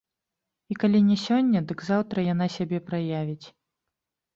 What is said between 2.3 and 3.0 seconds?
яна сябе